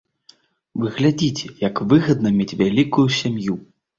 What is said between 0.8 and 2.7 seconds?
Вы глядзіце, як выгадна мець